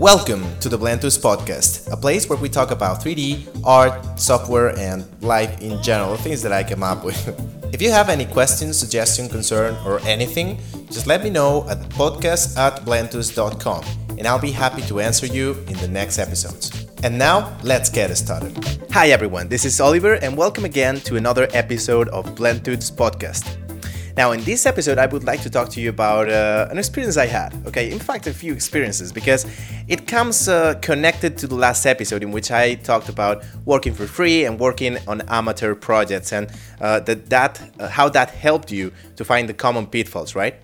[0.00, 5.04] Welcome to the Blendtuts podcast, a place where we talk about 3D, art, software, and
[5.22, 7.20] life in general, things that I come up with.
[7.74, 10.58] if you have any questions, suggestion, concern, or anything,
[10.90, 13.84] just let me know at podcast at blendtuts.com
[14.16, 16.86] and I'll be happy to answer you in the next episodes.
[17.02, 18.56] And now, let's get started.
[18.92, 23.59] Hi everyone, this is Oliver and welcome again to another episode of Blendtuts podcast.
[24.16, 27.16] Now, in this episode, I would like to talk to you about uh, an experience
[27.16, 27.54] I had.
[27.66, 29.46] Okay, in fact, a few experiences because
[29.88, 34.06] it comes uh, connected to the last episode in which I talked about working for
[34.06, 38.92] free and working on amateur projects and uh, that, that uh, how that helped you
[39.16, 40.56] to find the common pitfalls, right?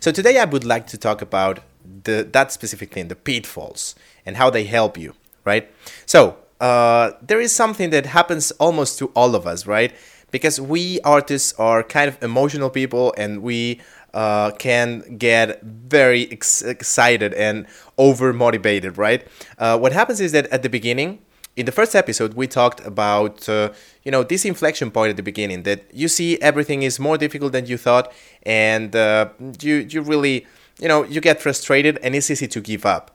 [0.00, 1.60] So today, I would like to talk about
[2.04, 5.68] the that specific thing, the pitfalls, and how they help you, right?
[6.06, 9.92] So uh, there is something that happens almost to all of us, right?
[10.32, 13.80] Because we artists are kind of emotional people and we
[14.14, 19.26] uh, can get very ex- excited and over motivated, right?
[19.58, 21.20] Uh, what happens is that at the beginning,
[21.54, 23.70] in the first episode, we talked about uh,
[24.04, 27.52] you know this inflection point at the beginning that you see everything is more difficult
[27.52, 28.12] than you thought,
[28.44, 29.28] and uh,
[29.60, 30.46] you you really
[30.80, 33.10] you know you get frustrated and it's easy to give up.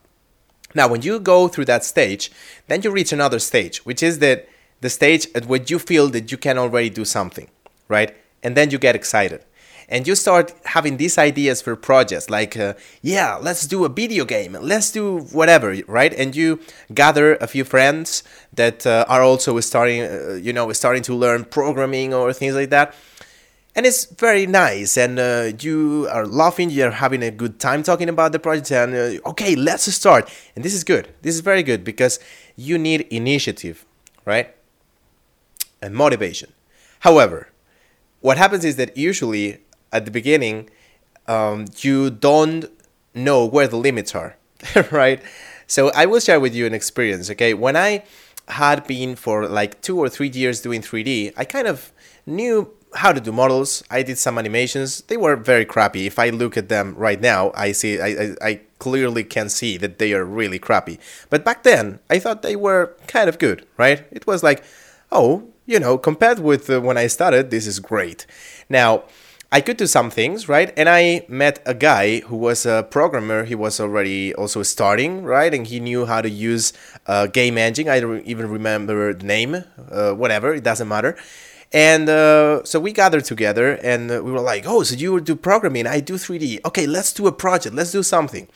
[0.76, 2.32] Now, when you go through that stage,
[2.68, 4.48] then you reach another stage, which is that
[4.82, 7.50] the stage at which you feel that you can already do something,
[7.88, 8.16] right?
[8.44, 9.44] And then you get excited.
[9.90, 14.26] And you start having these ideas for projects like, uh, yeah, let's do a video
[14.26, 16.14] game, let's do whatever, right?
[16.14, 16.60] And you
[16.94, 21.46] gather a few friends that uh, are also starting, uh, you know, starting to learn
[21.46, 22.96] programming or things like that.
[23.76, 28.10] And it's very nice, and uh, you are laughing, you're having a good time talking
[28.10, 30.28] about the project, and uh, okay, let's start.
[30.56, 31.14] And this is good.
[31.22, 32.20] This is very good because
[32.56, 33.86] you need initiative,
[34.26, 34.57] right?
[35.82, 36.52] And motivation.
[37.02, 37.50] However,
[38.22, 39.60] what happens is that usually
[39.92, 40.70] at the beginning,
[41.28, 42.66] um, you don't
[43.14, 44.36] know where the limits are,
[44.92, 45.22] right?
[45.68, 47.54] So I will share with you an experience, okay?
[47.54, 48.04] When I
[48.48, 51.92] had been for like two or three years doing 3D, I kind of
[52.26, 53.84] knew how to do models.
[53.92, 55.02] I did some animations.
[55.02, 56.08] They were very crappy.
[56.08, 59.78] If I look at them right now, I see I, I, I clearly can see
[59.78, 61.00] that they are really crappy.
[61.30, 64.06] But back then, I thought they were kind of good, right?
[64.12, 64.64] It was like,
[65.12, 68.26] oh, you know, compared with uh, when I started, this is great.
[68.70, 69.04] Now,
[69.52, 70.74] I could do some things, right?
[70.76, 73.46] And I met a guy who was a programmer.
[73.46, 75.54] He was already also starting, right?
[75.54, 76.74] And he knew how to use
[77.06, 77.88] uh, game engine.
[77.88, 81.18] I don't even remember the name, uh, whatever, it doesn't matter.
[81.72, 85.86] And uh, so we gathered together and we were like, oh, so you do programming,
[85.86, 86.66] I do 3D.
[86.66, 88.48] Okay, let's do a project, let's do something.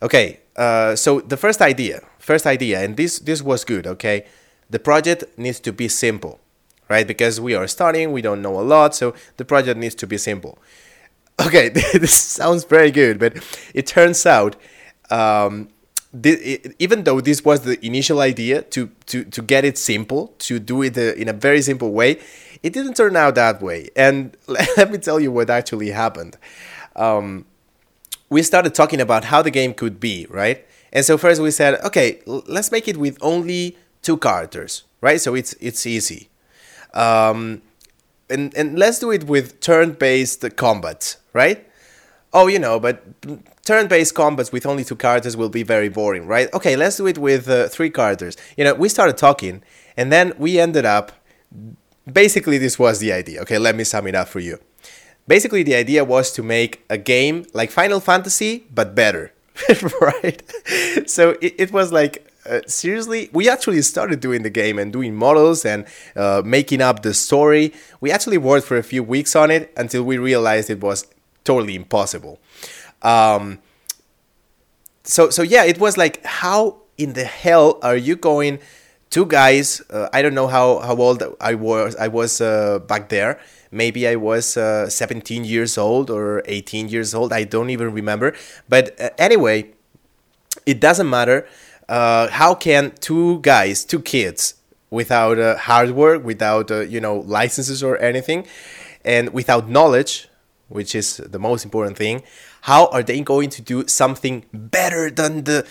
[0.00, 4.26] Okay, uh, so the first idea, first idea, and this this was good, okay?
[4.70, 6.40] The project needs to be simple,
[6.88, 7.06] right?
[7.06, 10.18] Because we are starting, we don't know a lot, so the project needs to be
[10.18, 10.58] simple.
[11.46, 13.32] Okay, this sounds very good, but
[13.72, 14.56] it turns out,
[15.08, 15.70] um,
[16.78, 20.82] even though this was the initial idea to, to, to get it simple, to do
[20.82, 22.20] it in a very simple way,
[22.62, 23.88] it didn't turn out that way.
[23.96, 26.36] And let me tell you what actually happened.
[26.94, 27.46] Um,
[28.28, 30.66] we started talking about how the game could be, right?
[30.92, 35.20] And so first we said, okay, let's make it with only two characters, right?
[35.20, 36.28] So it's it's easy.
[36.94, 37.62] Um,
[38.28, 41.66] and and let's do it with turn-based combat, right?
[42.32, 43.02] Oh, you know, but
[43.64, 46.52] turn-based combats with only two characters will be very boring, right?
[46.54, 48.36] Okay, let's do it with uh, three characters.
[48.56, 49.62] You know, we started talking,
[49.96, 51.12] and then we ended up.
[52.10, 53.40] Basically, this was the idea.
[53.42, 54.58] Okay, let me sum it up for you.
[55.26, 59.32] Basically, the idea was to make a game like Final Fantasy, but better,
[60.00, 60.42] right?
[61.06, 65.14] So it, it was like uh, seriously, we actually started doing the game and doing
[65.14, 67.72] models and uh, making up the story.
[68.00, 71.06] We actually worked for a few weeks on it until we realized it was
[71.44, 72.40] totally impossible.
[73.02, 73.60] Um,
[75.04, 78.58] so, so yeah, it was like, how in the hell are you going?
[79.10, 79.80] Two guys.
[79.88, 81.94] Uh, I don't know how, how old I was.
[81.96, 83.40] I was uh, back there.
[83.70, 87.32] Maybe I was uh, 17 years old or 18 years old.
[87.32, 88.34] I don't even remember.
[88.68, 89.70] But anyway,
[90.66, 91.46] it doesn't matter
[91.90, 94.54] uh, how can two guys, two kids,
[94.90, 98.46] without uh, hardware, without uh, you know licenses or anything,
[99.04, 100.28] and without knowledge,
[100.68, 102.22] which is the most important thing,
[102.62, 105.66] how are they going to do something better than the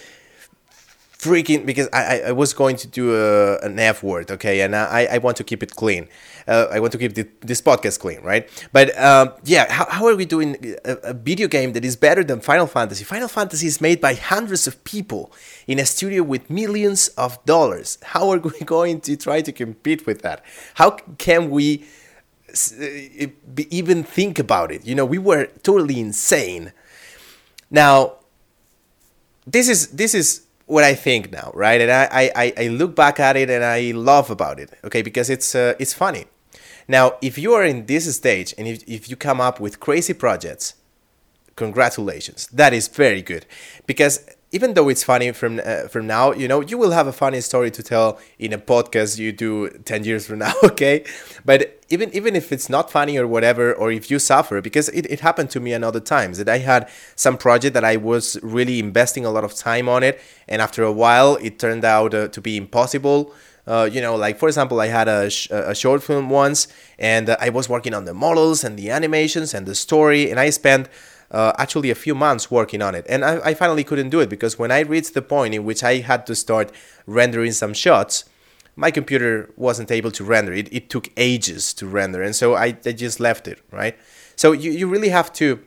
[1.19, 5.05] freaking because I, I was going to do a, an F word, okay, and I,
[5.11, 6.07] I want to keep it clean.
[6.47, 8.49] Uh, I want to keep the, this podcast clean, right?
[8.71, 12.23] But um, yeah, how, how are we doing a, a, video game that is better
[12.23, 13.03] than Final Fantasy?
[13.03, 15.31] Final Fantasy is made by hundreds of people
[15.67, 17.97] in a studio with millions of dollars.
[18.01, 20.43] How are we going to try to compete with that?
[20.75, 21.85] How can we
[22.49, 23.27] uh,
[23.69, 24.85] even think about it?
[24.85, 26.71] You know, we were totally insane.
[27.69, 28.13] Now,
[29.45, 31.81] this is this is what I think now, right?
[31.81, 35.01] And I, I, I look back at it and I love about it, okay?
[35.01, 36.25] Because it's uh, it's funny.
[36.87, 40.13] Now, if you are in this stage and if, if you come up with crazy
[40.13, 40.75] projects,
[41.55, 42.47] congratulations.
[42.47, 43.45] That is very good.
[43.85, 47.11] Because even though it's funny from uh, from now, you know, you will have a
[47.13, 51.03] funny story to tell in a podcast you do 10 years from now, okay?
[51.45, 55.05] But even even if it's not funny or whatever, or if you suffer, because it,
[55.09, 58.79] it happened to me another times that I had some project that I was really
[58.79, 62.27] investing a lot of time on it, and after a while it turned out uh,
[62.29, 63.33] to be impossible.
[63.67, 66.67] Uh, you know, like for example, I had a, sh- a short film once,
[66.97, 70.39] and uh, I was working on the models and the animations and the story, and
[70.39, 70.89] I spent
[71.31, 73.05] uh, actually a few months working on it.
[73.07, 75.83] And I, I, finally couldn't do it because when I reached the point in which
[75.83, 76.71] I had to start
[77.05, 78.25] rendering some shots,
[78.75, 80.53] my computer wasn't able to render.
[80.53, 82.23] It, it took ages to render.
[82.23, 83.97] And so I, I just left it, right?
[84.35, 85.59] So you, you really have to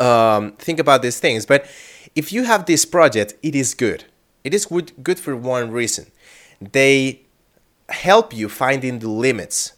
[0.00, 1.46] um, think about these things.
[1.46, 1.66] But
[2.14, 4.04] if you have this project, it is good.
[4.44, 6.06] It is good, good for one reason.
[6.72, 7.22] They
[7.88, 9.72] help you finding the limits.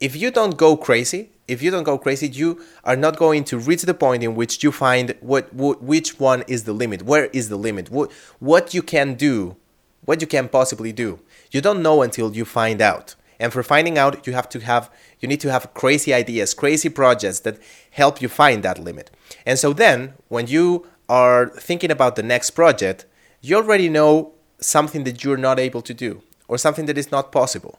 [0.00, 3.58] If you don't go crazy, if you don't go crazy, you are not going to
[3.58, 7.02] reach the point in which you find what, what which one is the limit.
[7.02, 7.90] Where is the limit?
[7.90, 9.56] What what you can do,
[10.04, 11.20] what you can possibly do.
[11.50, 13.14] You don't know until you find out.
[13.38, 14.90] And for finding out, you have to have
[15.20, 17.58] you need to have crazy ideas, crazy projects that
[17.90, 19.10] help you find that limit.
[19.44, 23.04] And so then, when you are thinking about the next project,
[23.40, 24.32] you already know
[24.64, 27.78] something that you're not able to do or something that is not possible.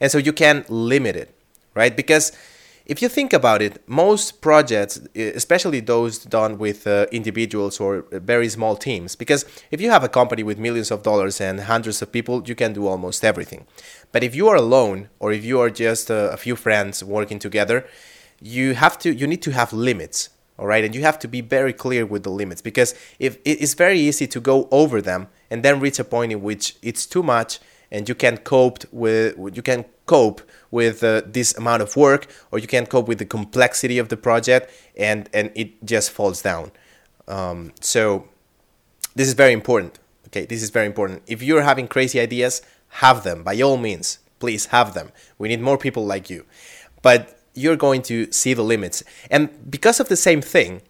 [0.00, 1.34] And so you can limit it,
[1.74, 1.96] right?
[1.96, 2.32] Because
[2.84, 8.48] if you think about it, most projects, especially those done with uh, individuals or very
[8.48, 12.10] small teams, because if you have a company with millions of dollars and hundreds of
[12.10, 13.66] people, you can do almost everything.
[14.10, 17.38] But if you are alone or if you are just uh, a few friends working
[17.38, 17.86] together,
[18.40, 20.84] you have to you need to have limits, all right?
[20.84, 24.26] And you have to be very clear with the limits because if it's very easy
[24.26, 27.60] to go over them and then reach a point in which it's too much
[27.90, 30.40] and you can cope with you can cope
[30.70, 34.16] with uh, this amount of work or you can cope with the complexity of the
[34.16, 36.72] project and and it just falls down.
[37.28, 38.26] Um, so
[39.14, 40.46] this is very important okay?
[40.46, 41.22] This is very important.
[41.26, 42.62] If you're having crazy ideas
[43.04, 43.42] have them.
[43.42, 45.12] By all means please have them.
[45.38, 46.46] We need more people like you.
[47.02, 49.04] But you're going to see the limits.
[49.30, 50.80] And because of the same thing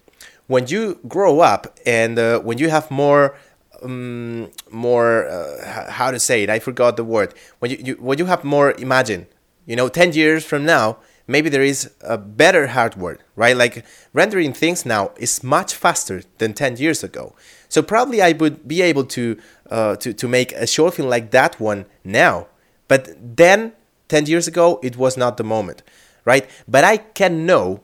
[0.47, 3.35] when you grow up and uh, when you have more
[3.83, 6.49] um, more uh, how to say it?
[6.49, 7.33] I forgot the word.
[7.59, 9.27] When you, you when you have more imagine
[9.65, 13.55] you know 10 years from now maybe there is a better hardware right?
[13.55, 17.33] Like rendering things now is much faster than 10 years ago.
[17.69, 19.37] So probably i would be able to
[19.71, 22.47] uh, to, to make a short film like that one now.
[22.87, 23.73] But then
[24.09, 25.83] 10 years ago it was not the moment
[26.25, 26.49] right?
[26.67, 27.81] But i can know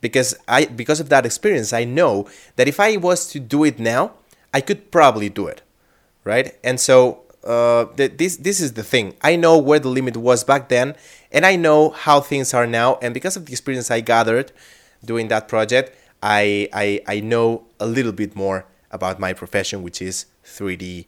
[0.00, 3.78] because i because of that experience i know that if i was to do it
[3.78, 4.12] now
[4.52, 5.62] I could probably do it,
[6.24, 6.56] right?
[6.64, 9.14] And so uh, this this is the thing.
[9.22, 10.96] I know where the limit was back then,
[11.32, 12.98] and I know how things are now.
[13.00, 14.52] And because of the experience I gathered
[15.04, 20.00] doing that project, I I, I know a little bit more about my profession, which
[20.00, 21.06] is 3D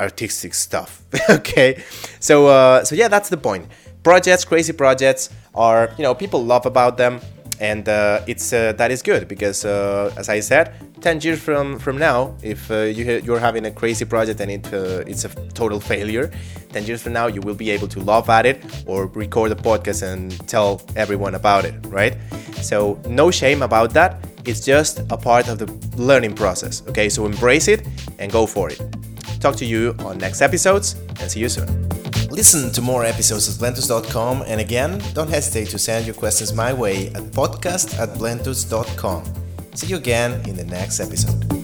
[0.00, 1.02] artistic stuff.
[1.30, 1.82] okay,
[2.20, 3.66] so uh, so yeah, that's the point.
[4.02, 7.20] Projects, crazy projects, are you know people love about them
[7.60, 11.78] and uh, it's uh, that is good because uh, as I said, 10 years from
[11.78, 15.28] from now, if uh, you you're having a crazy project and it uh, it's a
[15.54, 16.30] total failure,
[16.72, 19.56] 10 years from now you will be able to laugh at it or record a
[19.56, 22.16] podcast and tell everyone about it, right?
[22.62, 24.24] So no shame about that.
[24.44, 26.82] It's just a part of the learning process.
[26.88, 27.86] Okay, so embrace it
[28.18, 28.80] and go for it.
[29.40, 31.87] Talk to you on next episodes and see you soon.
[32.38, 36.72] Listen to more episodes at blendtuts.com and again, don't hesitate to send your questions my
[36.72, 39.24] way at podcast at blendtuts.com.
[39.74, 41.57] See you again in the next episode.